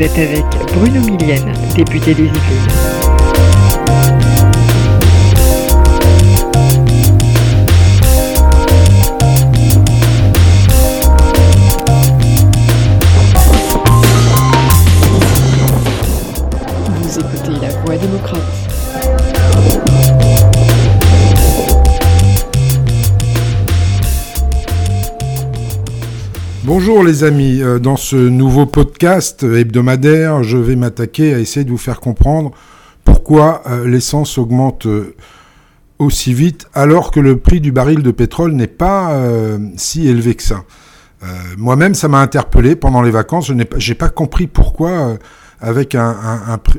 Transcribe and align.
Vous 0.00 0.06
êtes 0.06 0.18
avec 0.18 0.44
Bruno 0.72 1.02
Millienne, 1.02 1.52
député 1.76 2.14
des 2.14 2.22
Yvelines. 2.22 2.79
Bonjour 26.80 27.04
les 27.04 27.24
amis, 27.24 27.60
Euh, 27.60 27.78
dans 27.78 27.96
ce 27.96 28.16
nouveau 28.16 28.64
podcast 28.64 29.42
hebdomadaire, 29.42 30.42
je 30.42 30.56
vais 30.56 30.76
m'attaquer 30.76 31.34
à 31.34 31.38
essayer 31.38 31.62
de 31.62 31.70
vous 31.70 31.76
faire 31.76 32.00
comprendre 32.00 32.52
pourquoi 33.04 33.60
euh, 33.68 33.86
l'essence 33.86 34.38
augmente 34.38 34.86
euh, 34.86 35.14
aussi 35.98 36.32
vite 36.32 36.68
alors 36.72 37.10
que 37.10 37.20
le 37.20 37.36
prix 37.36 37.60
du 37.60 37.70
baril 37.70 38.02
de 38.02 38.10
pétrole 38.10 38.52
n'est 38.52 38.66
pas 38.66 39.12
euh, 39.12 39.58
si 39.76 40.08
élevé 40.08 40.34
que 40.34 40.42
ça. 40.42 40.64
Euh, 41.22 41.26
Moi-même, 41.58 41.94
ça 41.94 42.08
m'a 42.08 42.20
interpellé 42.20 42.76
pendant 42.76 43.02
les 43.02 43.10
vacances, 43.10 43.48
je 43.48 43.52
n'ai 43.52 43.66
pas, 43.66 44.08
compris 44.08 44.46
pourquoi, 44.46 44.90
euh, 44.90 45.16
avec 45.60 45.94
un, 45.94 46.16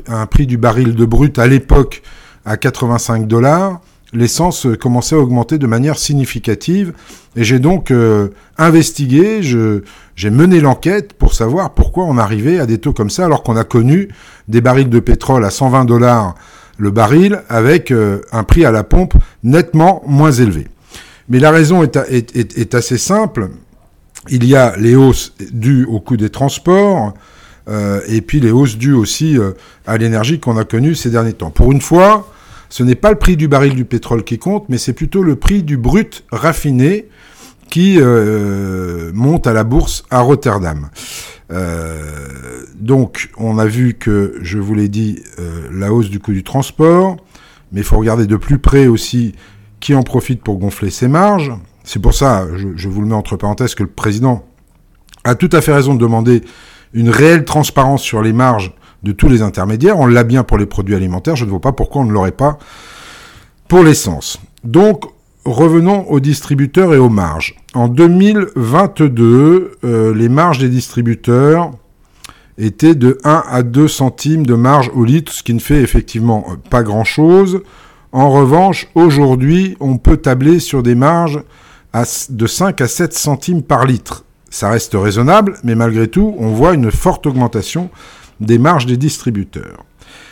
un 0.08 0.26
prix 0.26 0.48
du 0.48 0.56
baril 0.56 0.96
de 0.96 1.04
brut 1.04 1.38
à 1.38 1.46
l'époque 1.46 2.02
à 2.44 2.56
85 2.56 3.28
dollars, 3.28 3.80
l'essence 4.12 4.66
euh, 4.66 4.76
commençait 4.76 5.14
à 5.14 5.18
augmenter 5.18 5.58
de 5.58 5.66
manière 5.66 5.98
significative. 5.98 6.92
Et 7.36 7.44
j'ai 7.44 7.58
donc 7.58 7.90
euh, 7.90 8.28
investigué, 8.58 9.42
j'ai 9.42 10.30
mené 10.30 10.60
l'enquête 10.60 11.14
pour 11.14 11.34
savoir 11.34 11.72
pourquoi 11.74 12.04
on 12.04 12.18
arrivait 12.18 12.58
à 12.58 12.66
des 12.66 12.78
taux 12.78 12.92
comme 12.92 13.10
ça, 13.10 13.24
alors 13.24 13.42
qu'on 13.42 13.56
a 13.56 13.64
connu 13.64 14.08
des 14.48 14.60
barils 14.60 14.90
de 14.90 15.00
pétrole 15.00 15.44
à 15.44 15.50
120 15.50 15.84
dollars 15.84 16.34
le 16.78 16.90
baril, 16.90 17.42
avec 17.48 17.90
euh, 17.90 18.20
un 18.32 18.44
prix 18.44 18.64
à 18.64 18.72
la 18.72 18.82
pompe 18.82 19.14
nettement 19.44 20.02
moins 20.06 20.32
élevé. 20.32 20.66
Mais 21.28 21.38
la 21.38 21.50
raison 21.50 21.84
est, 21.84 22.74
assez 22.74 22.98
simple. 22.98 23.50
Il 24.28 24.44
y 24.44 24.56
a 24.56 24.74
les 24.76 24.96
hausses 24.96 25.34
dues 25.52 25.84
au 25.84 26.00
coût 26.00 26.16
des 26.16 26.30
transports, 26.30 27.14
et 28.08 28.20
puis 28.20 28.40
les 28.40 28.50
hausses 28.50 28.76
dues 28.76 28.92
aussi 28.92 29.38
à 29.86 29.96
l'énergie 29.96 30.40
qu'on 30.40 30.56
a 30.56 30.64
connues 30.64 30.96
ces 30.96 31.10
derniers 31.10 31.32
temps. 31.32 31.50
Pour 31.50 31.70
une 31.70 31.80
fois, 31.80 32.31
ce 32.72 32.82
n'est 32.82 32.94
pas 32.94 33.10
le 33.10 33.18
prix 33.18 33.36
du 33.36 33.48
baril 33.48 33.74
du 33.74 33.84
pétrole 33.84 34.24
qui 34.24 34.38
compte, 34.38 34.70
mais 34.70 34.78
c'est 34.78 34.94
plutôt 34.94 35.22
le 35.22 35.36
prix 35.36 35.62
du 35.62 35.76
brut 35.76 36.24
raffiné 36.32 37.06
qui 37.68 37.98
euh, 38.00 39.10
monte 39.12 39.46
à 39.46 39.52
la 39.52 39.62
bourse 39.62 40.04
à 40.08 40.20
Rotterdam. 40.20 40.88
Euh, 41.52 42.64
donc, 42.74 43.28
on 43.36 43.58
a 43.58 43.66
vu 43.66 43.92
que, 43.92 44.38
je 44.40 44.58
vous 44.58 44.72
l'ai 44.72 44.88
dit, 44.88 45.22
euh, 45.38 45.68
la 45.70 45.92
hausse 45.92 46.08
du 46.08 46.18
coût 46.18 46.32
du 46.32 46.44
transport, 46.44 47.18
mais 47.72 47.82
il 47.82 47.84
faut 47.84 47.98
regarder 47.98 48.26
de 48.26 48.36
plus 48.36 48.58
près 48.58 48.86
aussi 48.86 49.34
qui 49.80 49.94
en 49.94 50.02
profite 50.02 50.42
pour 50.42 50.56
gonfler 50.56 50.88
ses 50.88 51.08
marges. 51.08 51.52
C'est 51.84 52.00
pour 52.00 52.14
ça, 52.14 52.46
je, 52.56 52.68
je 52.74 52.88
vous 52.88 53.02
le 53.02 53.06
mets 53.06 53.14
entre 53.14 53.36
parenthèses, 53.36 53.74
que 53.74 53.82
le 53.82 53.90
président 53.90 54.46
a 55.24 55.34
tout 55.34 55.50
à 55.52 55.60
fait 55.60 55.74
raison 55.74 55.92
de 55.92 56.00
demander 56.00 56.40
une 56.94 57.10
réelle 57.10 57.44
transparence 57.44 58.00
sur 58.00 58.22
les 58.22 58.32
marges 58.32 58.72
de 59.02 59.12
tous 59.12 59.28
les 59.28 59.42
intermédiaires. 59.42 59.98
On 59.98 60.06
l'a 60.06 60.24
bien 60.24 60.42
pour 60.42 60.58
les 60.58 60.66
produits 60.66 60.94
alimentaires, 60.94 61.36
je 61.36 61.44
ne 61.44 61.50
vois 61.50 61.60
pas 61.60 61.72
pourquoi 61.72 62.02
on 62.02 62.04
ne 62.04 62.12
l'aurait 62.12 62.32
pas 62.32 62.58
pour 63.68 63.82
l'essence. 63.82 64.38
Donc, 64.64 65.04
revenons 65.44 66.08
aux 66.08 66.20
distributeurs 66.20 66.94
et 66.94 66.98
aux 66.98 67.08
marges. 67.08 67.56
En 67.74 67.88
2022, 67.88 69.78
euh, 69.84 70.14
les 70.14 70.28
marges 70.28 70.58
des 70.58 70.68
distributeurs 70.68 71.72
étaient 72.58 72.94
de 72.94 73.18
1 73.24 73.44
à 73.48 73.62
2 73.62 73.88
centimes 73.88 74.46
de 74.46 74.54
marge 74.54 74.90
au 74.94 75.04
litre, 75.04 75.32
ce 75.32 75.42
qui 75.42 75.54
ne 75.54 75.58
fait 75.58 75.80
effectivement 75.80 76.44
euh, 76.48 76.56
pas 76.70 76.82
grand-chose. 76.82 77.62
En 78.12 78.30
revanche, 78.30 78.88
aujourd'hui, 78.94 79.76
on 79.80 79.96
peut 79.96 80.18
tabler 80.18 80.60
sur 80.60 80.82
des 80.82 80.94
marges 80.94 81.42
de 82.28 82.46
5 82.46 82.80
à 82.80 82.88
7 82.88 83.14
centimes 83.14 83.62
par 83.62 83.86
litre. 83.86 84.24
Ça 84.50 84.68
reste 84.68 84.92
raisonnable, 84.94 85.54
mais 85.64 85.74
malgré 85.74 86.08
tout, 86.08 86.34
on 86.38 86.48
voit 86.48 86.74
une 86.74 86.90
forte 86.90 87.26
augmentation 87.26 87.88
des 88.40 88.58
marges 88.58 88.86
des 88.86 88.96
distributeurs. 88.96 89.84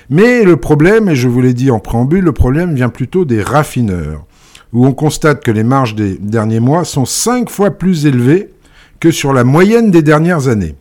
Mais 0.08 0.42
le 0.42 0.56
problème, 0.56 1.08
et 1.08 1.14
je 1.14 1.28
vous 1.28 1.40
l'ai 1.40 1.54
dit 1.54 1.70
en 1.70 1.78
préambule, 1.78 2.24
le 2.24 2.32
problème 2.32 2.74
vient 2.74 2.88
plutôt 2.88 3.24
des 3.24 3.42
raffineurs, 3.42 4.24
où 4.72 4.86
on 4.86 4.92
constate 4.92 5.42
que 5.42 5.50
les 5.50 5.62
marges 5.62 5.94
des 5.94 6.16
derniers 6.16 6.60
mois 6.60 6.84
sont 6.84 7.04
5 7.04 7.48
fois 7.48 7.70
plus 7.70 8.06
élevées 8.06 8.50
que 8.98 9.10
sur 9.10 9.32
la 9.32 9.44
moyenne 9.44 9.90
des 9.90 10.02
dernières 10.02 10.48
années. 10.48 10.74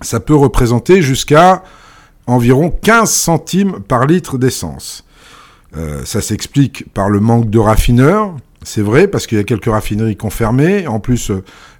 Ça 0.00 0.20
peut 0.20 0.34
représenter 0.34 1.02
jusqu'à 1.02 1.62
environ 2.26 2.70
15 2.70 3.10
centimes 3.10 3.80
par 3.80 4.06
litre 4.06 4.38
d'essence. 4.38 5.04
Euh, 5.76 6.04
ça 6.04 6.20
s'explique 6.20 6.92
par 6.92 7.10
le 7.10 7.20
manque 7.20 7.50
de 7.50 7.58
raffineurs, 7.58 8.34
c'est 8.68 8.82
vrai, 8.82 9.08
parce 9.08 9.26
qu'il 9.26 9.38
y 9.38 9.40
a 9.40 9.44
quelques 9.44 9.70
raffineries 9.70 10.16
qui 10.16 10.26
ont 10.26 10.30
fermé. 10.30 10.86
En 10.86 11.00
plus, 11.00 11.32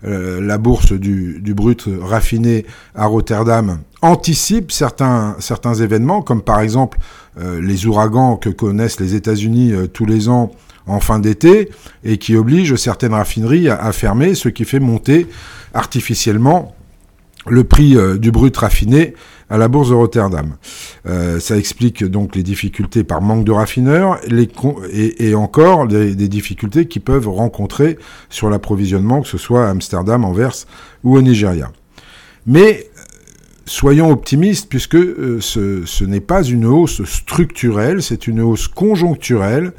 euh, 0.06 0.40
la 0.40 0.56
bourse 0.56 0.92
du, 0.92 1.54
brut 1.54 1.84
raffiné 2.00 2.64
à 2.94 3.04
Rotterdam 3.04 3.80
anticipe 4.00 4.72
certains, 4.72 5.36
événements, 5.80 6.22
comme 6.22 6.40
par 6.40 6.60
exemple 6.60 6.98
euh, 7.38 7.60
les 7.60 7.84
ouragans 7.84 8.36
que 8.36 8.48
connaissent 8.48 9.00
les 9.00 9.14
États-Unis 9.14 9.72
euh, 9.72 9.86
tous 9.86 10.06
les 10.06 10.30
ans 10.30 10.50
en 10.86 11.00
fin 11.00 11.18
d'été, 11.18 11.68
et 12.04 12.16
qui 12.16 12.34
obligent 12.36 12.76
certaines 12.76 13.12
raffineries 13.12 13.68
à 13.68 13.92
fermer, 13.92 14.34
ce 14.34 14.48
qui 14.48 14.64
fait 14.64 14.80
monter 14.80 15.26
artificiellement 15.74 16.74
le 17.50 17.64
prix 17.64 17.96
euh, 17.96 18.18
du 18.18 18.30
brut 18.30 18.56
raffiné 18.56 19.14
à 19.50 19.56
la 19.56 19.68
bourse 19.68 19.90
de 19.90 19.94
Rotterdam. 19.94 20.56
Euh, 21.06 21.40
ça 21.40 21.56
explique 21.56 22.04
donc 22.04 22.36
les 22.36 22.42
difficultés 22.42 23.02
par 23.02 23.22
manque 23.22 23.44
de 23.44 23.52
raffineurs 23.52 24.18
et, 24.90 25.34
encore 25.34 25.86
des, 25.86 26.14
difficultés 26.14 26.86
qui 26.86 27.00
peuvent 27.00 27.28
rencontrer 27.28 27.98
sur 28.28 28.50
l'approvisionnement, 28.50 29.22
que 29.22 29.28
ce 29.28 29.38
soit 29.38 29.66
à 29.66 29.70
Amsterdam, 29.70 30.24
Anvers 30.24 30.66
ou 31.04 31.16
au 31.16 31.22
Nigeria. 31.22 31.72
Mais 32.46 32.84
euh, 32.84 33.00
soyons 33.64 34.10
optimistes 34.10 34.68
puisque 34.68 34.98
ce, 34.98 36.04
n'est 36.04 36.20
pas 36.20 36.42
une 36.42 36.66
hausse 36.66 37.02
structurelle, 37.04 38.02
c'est 38.02 38.26
une 38.26 38.40
hausse 38.40 38.68
conjoncturelle. 38.68 39.72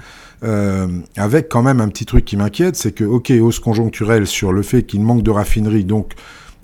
avec 1.18 1.50
quand 1.50 1.62
même 1.62 1.82
un 1.82 1.90
petit 1.90 2.06
truc 2.06 2.26
qui 2.26 2.38
m'inquiète, 2.38 2.76
c'est 2.76 2.94
que, 2.94 3.04
ok, 3.04 3.32
hausse 3.42 3.60
conjoncturelle 3.60 4.26
sur 4.26 4.52
le 4.52 4.64
fait 4.64 4.84
qu'il 4.84 5.02
manque 5.02 5.22
de 5.22 5.32
raffinerie, 5.32 5.84
donc 5.84 6.14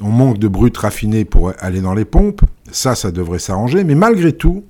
on 0.01 0.09
manque 0.09 0.38
de 0.38 0.47
brut 0.47 0.75
raffiné 0.78 1.25
pour 1.25 1.53
aller 1.59 1.81
dans 1.81 1.94
les 1.94 2.06
pompes, 2.06 2.41
ça, 2.72 2.95
ça 2.95 3.11
devrait 3.11 3.39
s'arranger, 3.39 3.83
mais 3.83 3.95
malgré 3.95 4.33
tout, 4.33 4.63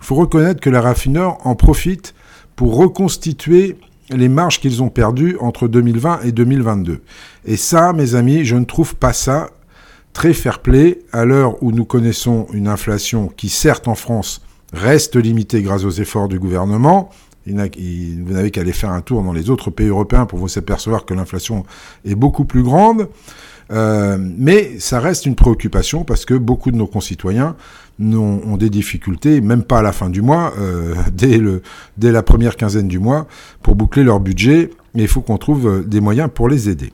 il 0.00 0.04
faut 0.04 0.14
reconnaître 0.14 0.60
que 0.60 0.70
les 0.70 0.78
raffineurs 0.78 1.38
en 1.46 1.54
profitent 1.54 2.14
pour 2.56 2.76
reconstituer 2.76 3.76
les 4.10 4.28
marges 4.28 4.60
qu'ils 4.60 4.82
ont 4.82 4.88
perdues 4.88 5.36
entre 5.40 5.68
2020 5.68 6.22
et 6.22 6.32
2022. 6.32 7.00
Et 7.44 7.56
ça, 7.56 7.92
mes 7.92 8.14
amis, 8.14 8.44
je 8.44 8.56
ne 8.56 8.64
trouve 8.64 8.96
pas 8.96 9.12
ça 9.12 9.50
très 10.12 10.34
fair-play 10.34 11.00
à 11.12 11.24
l'heure 11.24 11.62
où 11.62 11.72
nous 11.72 11.84
connaissons 11.84 12.46
une 12.52 12.68
inflation 12.68 13.28
qui, 13.28 13.48
certes, 13.48 13.88
en 13.88 13.94
France, 13.94 14.42
reste 14.72 15.16
limitée 15.16 15.62
grâce 15.62 15.84
aux 15.84 15.90
efforts 15.90 16.28
du 16.28 16.38
gouvernement. 16.38 17.10
Vous 17.46 17.54
n'avez 17.54 18.50
qu'à 18.50 18.60
aller 18.60 18.72
faire 18.72 18.90
un 18.90 19.00
tour 19.00 19.22
dans 19.22 19.32
les 19.32 19.50
autres 19.50 19.70
pays 19.70 19.88
européens 19.88 20.26
pour 20.26 20.38
vous 20.38 20.58
apercevoir 20.58 21.04
que 21.04 21.14
l'inflation 21.14 21.64
est 22.04 22.14
beaucoup 22.14 22.44
plus 22.44 22.62
grande. 22.62 23.08
Euh, 23.72 24.18
mais 24.20 24.78
ça 24.78 25.00
reste 25.00 25.24
une 25.26 25.34
préoccupation 25.34 26.04
parce 26.04 26.24
que 26.24 26.34
beaucoup 26.34 26.70
de 26.70 26.76
nos 26.76 26.86
concitoyens 26.86 27.56
ont 28.00 28.56
des 28.56 28.70
difficultés, 28.70 29.40
même 29.40 29.62
pas 29.62 29.78
à 29.78 29.82
la 29.82 29.92
fin 29.92 30.10
du 30.10 30.22
mois, 30.22 30.52
euh, 30.58 30.94
dès, 31.12 32.10
la 32.10 32.22
première 32.22 32.56
quinzaine 32.56 32.88
du 32.88 32.98
mois, 32.98 33.26
pour 33.62 33.76
boucler 33.76 34.02
leur 34.02 34.20
budget. 34.20 34.70
Et 34.94 35.02
il 35.02 35.08
faut 35.08 35.20
qu'on 35.22 35.38
trouve 35.38 35.68
euh, 35.68 35.82
des 35.82 36.00
moyens 36.00 36.28
pour 36.32 36.48
les 36.48 36.68
aider. 36.68 36.92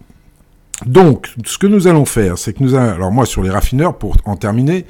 Donc, 0.86 1.34
ce 1.44 1.58
que 1.58 1.66
nous 1.66 1.88
allons 1.88 2.04
faire, 2.04 2.38
c'est 2.38 2.52
que 2.52 2.62
nous 2.62 2.74
allons... 2.74 2.94
Alors 2.94 3.10
moi, 3.10 3.26
sur 3.26 3.42
les 3.42 3.50
raffineurs, 3.50 3.98
pour 3.98 4.16
en 4.24 4.36
terminer, 4.36 4.86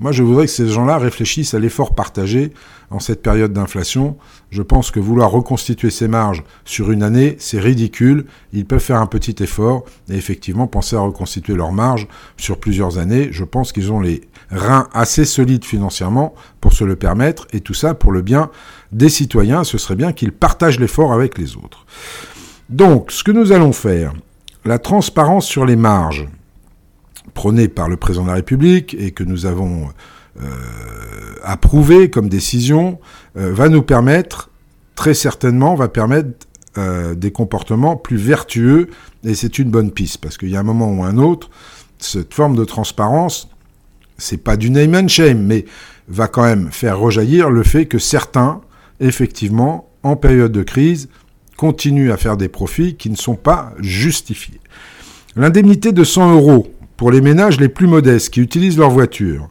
moi, 0.00 0.12
je 0.12 0.22
voudrais 0.22 0.46
que 0.46 0.52
ces 0.52 0.68
gens-là 0.68 0.98
réfléchissent 0.98 1.54
à 1.54 1.58
l'effort 1.58 1.94
partagé 1.94 2.52
en 2.90 2.98
cette 2.98 3.22
période 3.22 3.52
d'inflation. 3.52 4.16
Je 4.50 4.62
pense 4.62 4.90
que 4.90 5.00
vouloir 5.00 5.30
reconstituer 5.30 5.90
ces 5.90 6.08
marges 6.08 6.44
sur 6.64 6.90
une 6.90 7.02
année, 7.02 7.36
c'est 7.38 7.60
ridicule. 7.60 8.26
Ils 8.52 8.66
peuvent 8.66 8.80
faire 8.80 9.00
un 9.00 9.06
petit 9.06 9.42
effort 9.42 9.84
et 10.10 10.14
effectivement 10.14 10.66
penser 10.66 10.96
à 10.96 11.00
reconstituer 11.00 11.54
leurs 11.54 11.72
marges 11.72 12.08
sur 12.36 12.58
plusieurs 12.58 12.98
années. 12.98 13.28
Je 13.30 13.44
pense 13.44 13.72
qu'ils 13.72 13.92
ont 13.92 14.00
les 14.00 14.22
reins 14.50 14.88
assez 14.92 15.24
solides 15.24 15.64
financièrement 15.64 16.34
pour 16.60 16.72
se 16.72 16.84
le 16.84 16.96
permettre 16.96 17.46
et 17.52 17.60
tout 17.60 17.74
ça 17.74 17.94
pour 17.94 18.12
le 18.12 18.22
bien 18.22 18.50
des 18.92 19.08
citoyens. 19.08 19.64
Ce 19.64 19.78
serait 19.78 19.96
bien 19.96 20.12
qu'ils 20.12 20.32
partagent 20.32 20.80
l'effort 20.80 21.12
avec 21.12 21.38
les 21.38 21.56
autres. 21.56 21.86
Donc, 22.68 23.10
ce 23.10 23.24
que 23.24 23.32
nous 23.32 23.52
allons 23.52 23.72
faire, 23.72 24.12
la 24.64 24.78
transparence 24.78 25.46
sur 25.46 25.64
les 25.64 25.76
marges 25.76 26.28
prônée 27.34 27.68
par 27.68 27.88
le 27.88 27.96
président 27.96 28.24
de 28.24 28.28
la 28.28 28.34
République 28.34 28.94
et 28.98 29.10
que 29.10 29.24
nous 29.24 29.46
avons 29.46 29.88
euh, 30.40 30.46
approuvé 31.42 32.08
comme 32.08 32.28
décision 32.28 32.98
euh, 33.36 33.52
va 33.52 33.68
nous 33.68 33.82
permettre, 33.82 34.50
très 34.94 35.14
certainement, 35.14 35.74
va 35.74 35.88
permettre 35.88 36.46
euh, 36.78 37.14
des 37.14 37.30
comportements 37.30 37.96
plus 37.96 38.16
vertueux 38.16 38.88
et 39.24 39.34
c'est 39.34 39.58
une 39.58 39.70
bonne 39.70 39.90
piste 39.90 40.18
parce 40.18 40.38
qu'il 40.38 40.48
y 40.48 40.56
a 40.56 40.60
un 40.60 40.64
moment 40.64 40.90
ou 40.90 41.04
un 41.04 41.18
autre, 41.18 41.50
cette 41.98 42.32
forme 42.32 42.56
de 42.56 42.64
transparence, 42.64 43.50
c'est 44.16 44.38
pas 44.38 44.56
du 44.56 44.70
name 44.70 44.94
and 44.94 45.08
shame, 45.08 45.42
mais 45.42 45.66
va 46.08 46.28
quand 46.28 46.44
même 46.44 46.70
faire 46.72 46.98
rejaillir 46.98 47.50
le 47.50 47.62
fait 47.62 47.86
que 47.86 47.98
certains, 47.98 48.60
effectivement, 49.00 49.90
en 50.02 50.16
période 50.16 50.52
de 50.52 50.62
crise, 50.62 51.08
continuent 51.56 52.10
à 52.10 52.16
faire 52.16 52.36
des 52.36 52.48
profits 52.48 52.96
qui 52.96 53.10
ne 53.10 53.16
sont 53.16 53.36
pas 53.36 53.72
justifiés. 53.78 54.60
L'indemnité 55.36 55.92
de 55.92 56.04
100 56.04 56.34
euros 56.34 56.71
pour 57.02 57.10
les 57.10 57.20
ménages 57.20 57.58
les 57.58 57.68
plus 57.68 57.88
modestes 57.88 58.30
qui 58.32 58.40
utilisent 58.40 58.78
leur 58.78 58.90
voiture. 58.90 59.48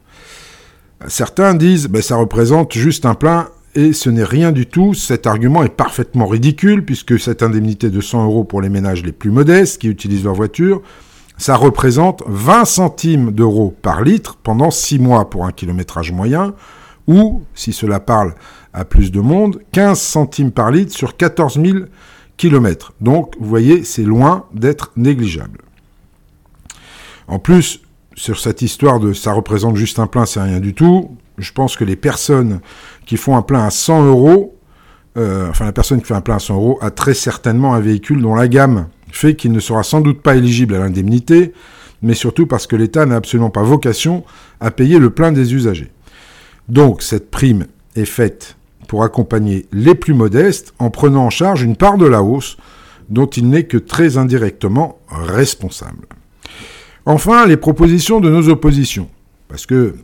Certains 1.09 1.53
disent 1.53 1.89
ben, 1.89 2.01
ça 2.01 2.15
représente 2.15 2.71
juste 2.71 3.05
un 3.05 3.13
plein 3.13 3.49
et 3.75 3.91
ce 3.91 4.09
n'est 4.09 4.23
rien 4.23 4.53
du 4.53 4.67
tout. 4.67 4.93
Cet 4.93 5.27
argument 5.27 5.61
est 5.61 5.75
parfaitement 5.75 6.27
ridicule 6.27 6.85
puisque 6.85 7.19
cette 7.19 7.43
indemnité 7.43 7.89
de 7.89 7.99
100 7.99 8.23
euros 8.23 8.45
pour 8.45 8.61
les 8.61 8.69
ménages 8.69 9.03
les 9.03 9.11
plus 9.11 9.31
modestes 9.31 9.81
qui 9.81 9.89
utilisent 9.89 10.23
leur 10.23 10.33
voiture, 10.33 10.81
ça 11.37 11.57
représente 11.57 12.23
20 12.25 12.63
centimes 12.63 13.31
d'euros 13.33 13.75
par 13.81 14.01
litre 14.01 14.37
pendant 14.41 14.71
6 14.71 14.99
mois 14.99 15.29
pour 15.29 15.45
un 15.45 15.51
kilométrage 15.51 16.13
moyen 16.13 16.53
ou, 17.05 17.41
si 17.53 17.73
cela 17.73 17.99
parle 17.99 18.33
à 18.71 18.85
plus 18.85 19.11
de 19.11 19.19
monde, 19.19 19.59
15 19.73 19.99
centimes 19.99 20.51
par 20.51 20.71
litre 20.71 20.93
sur 20.93 21.17
14 21.17 21.59
000 21.61 21.79
kilomètres. 22.37 22.93
Donc, 23.01 23.35
vous 23.41 23.49
voyez, 23.49 23.83
c'est 23.83 24.03
loin 24.03 24.45
d'être 24.53 24.93
négligeable. 24.95 25.59
En 27.31 27.39
plus, 27.39 27.79
sur 28.13 28.41
cette 28.41 28.61
histoire 28.61 28.99
de 28.99 29.13
ça 29.13 29.31
représente 29.31 29.77
juste 29.77 29.99
un 29.99 30.07
plein, 30.07 30.25
c'est 30.25 30.41
rien 30.41 30.59
du 30.59 30.73
tout, 30.73 31.15
je 31.37 31.53
pense 31.53 31.77
que 31.77 31.85
les 31.85 31.95
personnes 31.95 32.59
qui 33.05 33.15
font 33.15 33.37
un 33.37 33.41
plein 33.41 33.65
à 33.65 33.69
100 33.69 34.05
euros, 34.05 34.59
euh, 35.17 35.49
enfin 35.49 35.63
la 35.63 35.71
personne 35.71 36.01
qui 36.01 36.07
fait 36.07 36.13
un 36.13 36.19
plein 36.19 36.35
à 36.35 36.39
100 36.39 36.55
euros 36.55 36.77
a 36.81 36.91
très 36.91 37.13
certainement 37.13 37.73
un 37.73 37.79
véhicule 37.79 38.21
dont 38.21 38.35
la 38.35 38.49
gamme 38.49 38.87
fait 39.13 39.35
qu'il 39.37 39.53
ne 39.53 39.61
sera 39.61 39.83
sans 39.83 40.01
doute 40.01 40.21
pas 40.21 40.35
éligible 40.35 40.75
à 40.75 40.79
l'indemnité, 40.79 41.53
mais 42.01 42.15
surtout 42.15 42.47
parce 42.47 42.67
que 42.67 42.75
l'État 42.75 43.05
n'a 43.05 43.15
absolument 43.15 43.49
pas 43.49 43.63
vocation 43.63 44.25
à 44.59 44.69
payer 44.69 44.99
le 44.99 45.09
plein 45.09 45.31
des 45.31 45.53
usagers. 45.53 45.91
Donc 46.67 47.01
cette 47.01 47.31
prime 47.31 47.67
est 47.95 48.03
faite 48.03 48.57
pour 48.89 49.05
accompagner 49.05 49.67
les 49.71 49.95
plus 49.95 50.13
modestes 50.13 50.73
en 50.79 50.89
prenant 50.89 51.27
en 51.27 51.29
charge 51.29 51.63
une 51.63 51.77
part 51.77 51.97
de 51.97 52.07
la 52.07 52.23
hausse 52.23 52.57
dont 53.07 53.27
il 53.27 53.47
n'est 53.47 53.67
que 53.67 53.77
très 53.77 54.17
indirectement 54.17 54.99
responsable. 55.07 56.07
Enfin, 57.05 57.45
les 57.47 57.57
propositions 57.57 58.19
de 58.19 58.29
nos 58.29 58.49
oppositions. 58.49 59.09
Parce 59.47 59.65
que 59.65 59.95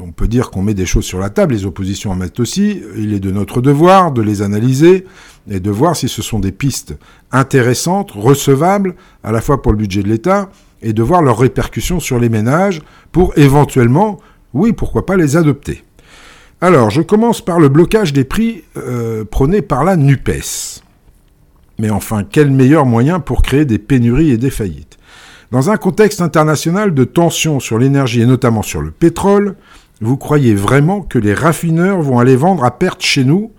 on 0.00 0.10
peut 0.10 0.26
dire 0.26 0.50
qu'on 0.50 0.62
met 0.62 0.74
des 0.74 0.86
choses 0.86 1.04
sur 1.04 1.18
la 1.18 1.30
table, 1.30 1.54
les 1.54 1.66
oppositions 1.66 2.10
en 2.10 2.16
mettent 2.16 2.40
aussi, 2.40 2.82
il 2.96 3.14
est 3.14 3.20
de 3.20 3.30
notre 3.30 3.60
devoir 3.60 4.10
de 4.10 4.22
les 4.22 4.42
analyser 4.42 5.04
et 5.48 5.60
de 5.60 5.70
voir 5.70 5.94
si 5.94 6.08
ce 6.08 6.22
sont 6.22 6.40
des 6.40 6.52
pistes 6.52 6.96
intéressantes, 7.30 8.10
recevables, 8.10 8.94
à 9.22 9.30
la 9.30 9.40
fois 9.40 9.62
pour 9.62 9.72
le 9.72 9.78
budget 9.78 10.02
de 10.02 10.08
l'État, 10.08 10.50
et 10.82 10.92
de 10.92 11.02
voir 11.02 11.22
leurs 11.22 11.38
répercussions 11.38 12.00
sur 12.00 12.18
les 12.18 12.28
ménages 12.28 12.82
pour 13.12 13.36
éventuellement, 13.38 14.18
oui, 14.52 14.72
pourquoi 14.72 15.06
pas 15.06 15.16
les 15.16 15.36
adopter. 15.36 15.84
Alors, 16.60 16.90
je 16.90 17.02
commence 17.02 17.40
par 17.40 17.60
le 17.60 17.68
blocage 17.68 18.12
des 18.12 18.24
prix 18.24 18.64
euh, 18.76 19.24
prôné 19.24 19.62
par 19.62 19.84
la 19.84 19.96
NUPES. 19.96 20.82
Mais 21.78 21.90
enfin, 21.90 22.24
quel 22.24 22.50
meilleur 22.50 22.86
moyen 22.86 23.20
pour 23.20 23.42
créer 23.42 23.64
des 23.64 23.78
pénuries 23.78 24.30
et 24.30 24.38
des 24.38 24.50
faillites? 24.50 24.98
Dans 25.50 25.70
un 25.70 25.76
contexte 25.76 26.20
international 26.20 26.94
de 26.94 27.04
tensions 27.04 27.60
sur 27.60 27.78
l'énergie 27.78 28.22
et 28.22 28.26
notamment 28.26 28.62
sur 28.62 28.82
le 28.82 28.90
pétrole, 28.90 29.56
vous 30.00 30.16
croyez 30.16 30.54
vraiment 30.54 31.00
que 31.00 31.18
les 31.18 31.34
raffineurs 31.34 32.02
vont 32.02 32.18
aller 32.18 32.36
vendre 32.36 32.64
à 32.64 32.78
perte 32.78 33.02
chez 33.02 33.24
nous? 33.24 33.52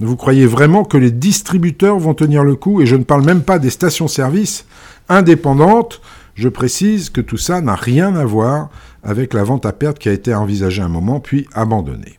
Vous 0.00 0.16
croyez 0.16 0.46
vraiment 0.46 0.84
que 0.84 0.96
les 0.96 1.10
distributeurs 1.10 1.98
vont 1.98 2.14
tenir 2.14 2.44
le 2.44 2.54
coup? 2.54 2.80
Et 2.80 2.86
je 2.86 2.96
ne 2.96 3.04
parle 3.04 3.24
même 3.24 3.42
pas 3.42 3.58
des 3.58 3.70
stations-service 3.70 4.66
indépendantes. 5.08 6.00
Je 6.34 6.48
précise 6.48 7.10
que 7.10 7.20
tout 7.20 7.36
ça 7.36 7.60
n'a 7.60 7.74
rien 7.74 8.14
à 8.14 8.24
voir 8.24 8.68
avec 9.02 9.34
la 9.34 9.42
vente 9.42 9.66
à 9.66 9.72
perte 9.72 9.98
qui 9.98 10.08
a 10.08 10.12
été 10.12 10.34
envisagée 10.34 10.82
un 10.82 10.88
moment 10.88 11.18
puis 11.18 11.48
abandonnée. 11.52 12.18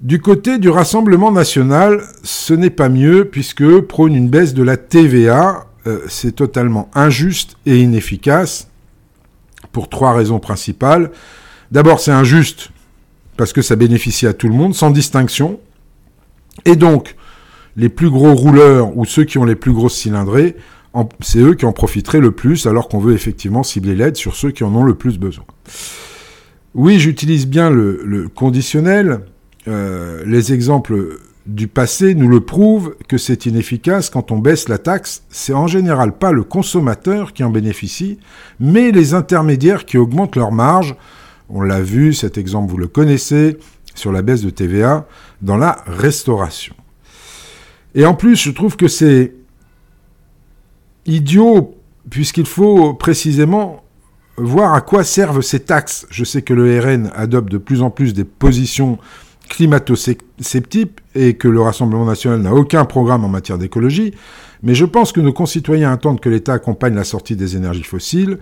Du 0.00 0.18
côté 0.18 0.58
du 0.58 0.70
Rassemblement 0.70 1.30
national, 1.30 2.00
ce 2.22 2.54
n'est 2.54 2.70
pas 2.70 2.88
mieux 2.88 3.26
puisque 3.26 3.62
eux 3.62 3.82
prônent 3.82 4.14
une 4.14 4.30
baisse 4.30 4.54
de 4.54 4.62
la 4.62 4.78
TVA. 4.78 5.66
Euh, 5.86 6.00
c'est 6.08 6.32
totalement 6.32 6.90
injuste 6.94 7.56
et 7.64 7.80
inefficace 7.80 8.68
pour 9.72 9.88
trois 9.88 10.12
raisons 10.12 10.38
principales. 10.38 11.10
D'abord, 11.70 12.00
c'est 12.00 12.10
injuste 12.10 12.70
parce 13.36 13.52
que 13.52 13.62
ça 13.62 13.76
bénéficie 13.76 14.26
à 14.26 14.34
tout 14.34 14.48
le 14.48 14.54
monde, 14.54 14.74
sans 14.74 14.90
distinction. 14.90 15.58
Et 16.66 16.76
donc, 16.76 17.16
les 17.76 17.88
plus 17.88 18.10
gros 18.10 18.34
rouleurs 18.34 18.96
ou 18.96 19.06
ceux 19.06 19.24
qui 19.24 19.38
ont 19.38 19.44
les 19.44 19.56
plus 19.56 19.72
grosses 19.72 19.96
cylindrées, 19.96 20.56
c'est 21.20 21.38
eux 21.38 21.54
qui 21.54 21.64
en 21.64 21.72
profiteraient 21.72 22.20
le 22.20 22.32
plus, 22.32 22.66
alors 22.66 22.88
qu'on 22.88 22.98
veut 22.98 23.14
effectivement 23.14 23.62
cibler 23.62 23.94
l'aide 23.94 24.16
sur 24.16 24.34
ceux 24.34 24.50
qui 24.50 24.64
en 24.64 24.74
ont 24.74 24.82
le 24.82 24.94
plus 24.94 25.18
besoin. 25.18 25.44
Oui, 26.74 26.98
j'utilise 26.98 27.46
bien 27.46 27.70
le, 27.70 28.28
conditionnel. 28.34 29.20
Euh, 29.68 30.22
les 30.26 30.52
exemples 30.52 31.18
du 31.54 31.68
passé 31.68 32.14
nous 32.14 32.28
le 32.28 32.40
prouvent 32.40 32.94
que 33.08 33.18
c'est 33.18 33.46
inefficace 33.46 34.10
quand 34.10 34.30
on 34.30 34.38
baisse 34.38 34.68
la 34.68 34.78
taxe. 34.78 35.22
C'est 35.30 35.52
en 35.52 35.66
général 35.66 36.16
pas 36.16 36.32
le 36.32 36.44
consommateur 36.44 37.32
qui 37.32 37.44
en 37.44 37.50
bénéficie, 37.50 38.18
mais 38.58 38.92
les 38.92 39.14
intermédiaires 39.14 39.84
qui 39.84 39.98
augmentent 39.98 40.36
leur 40.36 40.52
marge 40.52 40.96
on 41.52 41.62
l'a 41.62 41.80
vu, 41.80 42.14
cet 42.14 42.38
exemple 42.38 42.70
vous 42.70 42.78
le 42.78 42.86
connaissez, 42.86 43.58
sur 43.94 44.12
la 44.12 44.22
baisse 44.22 44.42
de 44.42 44.50
TVA 44.50 45.06
dans 45.42 45.56
la 45.56 45.82
restauration. 45.86 46.74
Et 47.94 48.06
en 48.06 48.14
plus, 48.14 48.36
je 48.36 48.52
trouve 48.52 48.76
que 48.76 48.86
c'est 48.86 49.34
idiot, 51.06 51.74
puisqu'il 52.08 52.46
faut 52.46 52.94
précisément 52.94 53.82
voir 54.36 54.74
à 54.74 54.80
quoi 54.80 55.02
servent 55.02 55.42
ces 55.42 55.60
taxes. 55.60 56.06
Je 56.08 56.24
sais 56.24 56.42
que 56.42 56.54
le 56.54 56.78
RN 56.78 57.10
adopte 57.14 57.50
de 57.50 57.58
plus 57.58 57.82
en 57.82 57.90
plus 57.90 58.14
des 58.14 58.24
positions 58.24 58.98
climato-sceptiques 59.50 60.98
et 61.14 61.34
que 61.34 61.48
le 61.48 61.60
Rassemblement 61.60 62.06
national 62.06 62.40
n'a 62.40 62.54
aucun 62.54 62.86
programme 62.86 63.24
en 63.24 63.28
matière 63.28 63.58
d'écologie, 63.58 64.14
mais 64.62 64.74
je 64.74 64.86
pense 64.86 65.12
que 65.12 65.20
nos 65.20 65.32
concitoyens 65.32 65.92
attendent 65.92 66.20
que 66.20 66.30
l'État 66.30 66.54
accompagne 66.54 66.94
la 66.94 67.04
sortie 67.04 67.36
des 67.36 67.56
énergies 67.56 67.82
fossiles, 67.82 68.38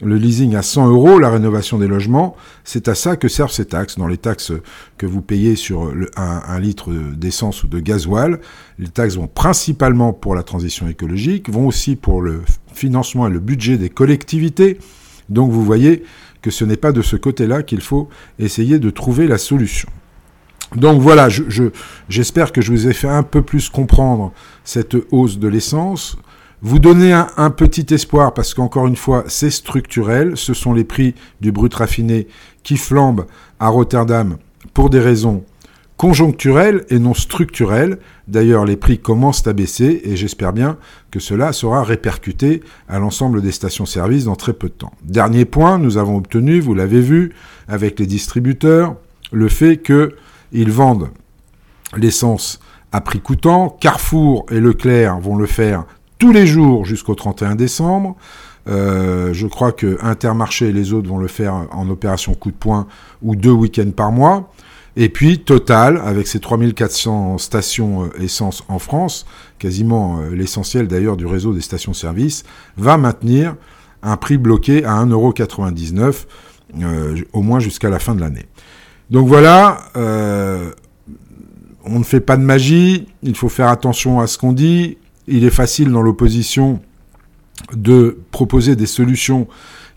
le 0.00 0.16
leasing 0.16 0.54
à 0.56 0.62
100 0.62 0.88
euros, 0.88 1.18
la 1.18 1.30
rénovation 1.30 1.78
des 1.78 1.86
logements, 1.86 2.36
c'est 2.64 2.88
à 2.88 2.94
ça 2.94 3.16
que 3.16 3.28
servent 3.28 3.52
ces 3.52 3.66
taxes. 3.66 3.98
Dans 3.98 4.08
les 4.08 4.16
taxes 4.16 4.52
que 4.98 5.06
vous 5.06 5.22
payez 5.22 5.54
sur 5.54 5.92
un, 6.16 6.60
litre 6.60 6.92
d'essence 6.92 7.62
ou 7.62 7.68
de 7.68 7.78
gasoil, 7.78 8.40
les 8.78 8.88
taxes 8.88 9.16
vont 9.16 9.28
principalement 9.28 10.12
pour 10.12 10.34
la 10.34 10.42
transition 10.42 10.88
écologique, 10.88 11.50
vont 11.50 11.66
aussi 11.66 11.94
pour 11.94 12.20
le 12.20 12.42
financement 12.74 13.28
et 13.28 13.30
le 13.30 13.38
budget 13.38 13.78
des 13.78 13.90
collectivités. 13.90 14.78
Donc 15.28 15.52
vous 15.52 15.64
voyez 15.64 16.02
que 16.40 16.50
ce 16.50 16.64
n'est 16.64 16.76
pas 16.76 16.92
de 16.92 17.02
ce 17.02 17.16
côté-là 17.16 17.62
qu'il 17.62 17.80
faut 17.80 18.08
essayer 18.40 18.80
de 18.80 18.90
trouver 18.90 19.28
la 19.28 19.38
solution. 19.38 19.88
Donc 20.76 21.00
voilà, 21.00 21.28
j'espère 22.08 22.52
que 22.52 22.60
je 22.60 22.70
vous 22.70 22.88
ai 22.88 22.92
fait 22.92 23.08
un 23.08 23.22
peu 23.22 23.42
plus 23.42 23.68
comprendre 23.68 24.32
cette 24.64 24.96
hausse 25.10 25.38
de 25.38 25.48
l'essence. 25.48 26.16
Vous 26.64 26.78
donnez 26.78 27.12
un, 27.12 27.50
petit 27.50 27.92
espoir 27.92 28.34
parce 28.34 28.54
qu'encore 28.54 28.86
une 28.86 28.96
fois, 28.96 29.24
c'est 29.26 29.50
structurel. 29.50 30.36
Ce 30.36 30.54
sont 30.54 30.72
les 30.72 30.84
prix 30.84 31.14
du 31.40 31.50
brut 31.50 31.74
raffiné 31.74 32.28
qui 32.62 32.76
flambent 32.76 33.26
à 33.58 33.68
Rotterdam 33.68 34.36
pour 34.72 34.88
des 34.88 35.00
raisons 35.00 35.44
conjoncturelles 35.96 36.84
et 36.88 37.00
non 37.00 37.14
structurelles. 37.14 37.98
D'ailleurs, 38.28 38.64
les 38.64 38.76
prix 38.76 38.98
commencent 38.98 39.46
à 39.48 39.52
baisser 39.52 40.02
et 40.04 40.14
j'espère 40.14 40.52
bien 40.52 40.78
que 41.10 41.18
cela 41.18 41.52
sera 41.52 41.82
répercuté 41.82 42.62
à 42.88 43.00
l'ensemble 43.00 43.42
des 43.42 43.52
stations-service 43.52 44.26
dans 44.26 44.36
très 44.36 44.52
peu 44.52 44.68
de 44.68 44.74
temps. 44.74 44.92
Dernier 45.02 45.44
point, 45.44 45.78
nous 45.78 45.98
avons 45.98 46.16
obtenu, 46.16 46.60
vous 46.60 46.74
l'avez 46.74 47.00
vu, 47.00 47.32
avec 47.66 47.98
les 47.98 48.06
distributeurs, 48.06 48.94
le 49.32 49.48
fait 49.48 49.78
qu'ils 50.52 50.70
vendent 50.70 51.10
l'essence 51.96 52.60
à 52.92 53.00
prix 53.00 53.20
coûtant. 53.20 53.70
Carrefour 53.80 54.46
et 54.50 54.60
Leclerc 54.60 55.18
vont 55.20 55.36
le 55.36 55.46
faire 55.46 55.84
tous 56.18 56.32
les 56.32 56.46
jours 56.46 56.84
jusqu'au 56.84 57.14
31 57.14 57.56
décembre. 57.56 58.16
Euh, 58.68 59.32
je 59.32 59.46
crois 59.46 59.72
que 59.72 59.98
Intermarché 60.02 60.68
et 60.68 60.72
les 60.72 60.92
autres 60.92 61.08
vont 61.08 61.18
le 61.18 61.26
faire 61.26 61.66
en 61.72 61.88
opération 61.90 62.34
coup 62.34 62.50
de 62.50 62.56
poing 62.56 62.86
ou 63.20 63.34
deux 63.34 63.50
week-ends 63.50 63.90
par 63.90 64.12
mois. 64.12 64.52
Et 64.94 65.08
puis 65.08 65.38
Total, 65.40 66.00
avec 66.04 66.28
ses 66.28 66.38
3400 66.38 67.38
stations 67.38 68.04
euh, 68.04 68.22
essence 68.22 68.62
en 68.68 68.78
France, 68.78 69.26
quasiment 69.58 70.20
euh, 70.20 70.34
l'essentiel 70.34 70.86
d'ailleurs 70.86 71.16
du 71.16 71.26
réseau 71.26 71.54
des 71.54 71.62
stations-service, 71.62 72.44
va 72.76 72.98
maintenir 72.98 73.56
un 74.02 74.16
prix 74.16 74.36
bloqué 74.36 74.84
à 74.84 75.04
1,99€ 75.04 76.26
au 77.32 77.42
moins 77.42 77.60
jusqu'à 77.60 77.90
la 77.90 77.98
fin 77.98 78.14
de 78.14 78.20
l'année. 78.20 78.46
Donc 79.12 79.28
voilà, 79.28 79.78
on 81.84 81.98
ne 81.98 82.04
fait 82.04 82.20
pas 82.20 82.36
de 82.36 82.42
magie, 82.42 83.06
il 83.22 83.36
faut 83.36 83.50
faire 83.50 83.68
attention 83.68 84.20
à 84.20 84.26
ce 84.26 84.38
qu'on 84.38 84.52
dit, 84.52 84.96
il 85.28 85.44
est 85.44 85.50
facile 85.50 85.92
dans 85.92 86.02
l'opposition 86.02 86.80
de 87.74 88.18
proposer 88.30 88.74
des 88.74 88.86
solutions 88.86 89.46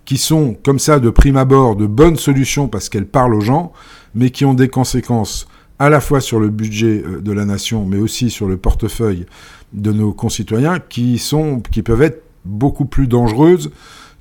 qui 0.03 0.17
sont 0.17 0.55
comme 0.63 0.79
ça 0.79 0.99
de 0.99 1.09
prime 1.09 1.37
abord 1.37 1.75
de 1.75 1.87
bonnes 1.87 2.17
solutions 2.17 2.67
parce 2.67 2.89
qu'elles 2.89 3.07
parlent 3.07 3.33
aux 3.33 3.41
gens, 3.41 3.73
mais 4.13 4.29
qui 4.29 4.45
ont 4.45 4.53
des 4.53 4.67
conséquences 4.67 5.47
à 5.79 5.89
la 5.89 5.99
fois 5.99 6.21
sur 6.21 6.39
le 6.39 6.49
budget 6.49 7.03
euh, 7.05 7.21
de 7.21 7.31
la 7.31 7.45
nation, 7.45 7.85
mais 7.85 7.97
aussi 7.97 8.29
sur 8.29 8.47
le 8.47 8.57
portefeuille 8.57 9.25
de 9.73 9.91
nos 9.91 10.13
concitoyens, 10.13 10.79
qui 10.79 11.17
sont, 11.17 11.59
qui 11.59 11.81
peuvent 11.81 12.01
être 12.01 12.23
beaucoup 12.45 12.85
plus 12.85 13.07
dangereuses 13.07 13.71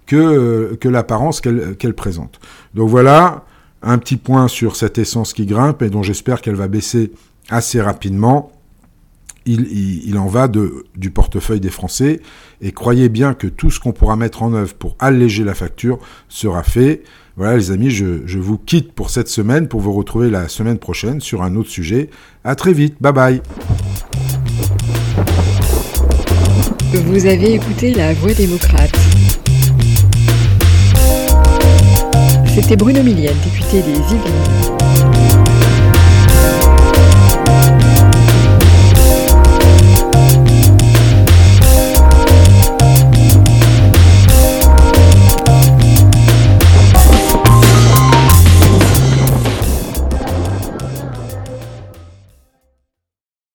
que, 0.06 0.74
que 0.80 0.88
l'apparence 0.88 1.40
qu'elle 1.40 1.94
présente. 1.94 2.40
Donc 2.74 2.88
voilà 2.88 3.44
un 3.84 3.98
petit 3.98 4.16
point 4.16 4.48
sur 4.48 4.76
cette 4.76 4.98
essence 4.98 5.32
qui 5.32 5.46
grimpe 5.46 5.82
et 5.82 5.90
dont 5.90 6.02
j'espère 6.02 6.40
qu'elle 6.40 6.54
va 6.54 6.68
baisser 6.68 7.12
assez 7.50 7.80
rapidement. 7.80 8.50
Il, 9.46 10.16
en 10.16 10.26
va 10.26 10.48
du 10.48 11.10
portefeuille 11.10 11.60
des 11.60 11.68
Français 11.68 12.22
et 12.62 12.72
croyez 12.72 13.10
bien 13.10 13.34
que 13.34 13.46
tout 13.46 13.70
ce 13.70 13.78
qu'on 13.78 13.92
pourra 13.92 14.16
mettre 14.16 14.42
en 14.42 14.54
œuvre 14.54 14.72
pour 14.72 14.96
alléger 14.98 15.44
la 15.44 15.52
facture 15.52 15.98
sera 16.30 16.62
fait. 16.62 17.02
Voilà 17.36 17.54
les 17.58 17.70
amis, 17.70 17.90
je, 17.90 18.26
je, 18.26 18.38
vous 18.38 18.56
quitte 18.56 18.92
pour 18.92 19.10
cette 19.10 19.28
semaine 19.28 19.68
pour 19.68 19.82
vous 19.82 19.92
retrouver 19.92 20.30
la 20.30 20.48
semaine 20.48 20.78
prochaine 20.78 21.20
sur 21.20 21.42
un 21.42 21.56
autre 21.56 21.68
sujet. 21.68 22.08
À 22.42 22.54
très 22.54 22.72
vite, 22.72 22.96
bye 23.02 23.12
bye. 23.12 23.42
Vous 26.94 27.26
avez 27.26 27.54
écouté 27.54 27.92
La 27.92 28.14
Voix 28.14 28.32
démocrate. 28.32 29.13
C'était 32.54 32.76
Bruno 32.76 33.02
Millienne, 33.02 33.34
député 33.42 33.82
des 33.82 33.90
Yvelines. 33.90 35.33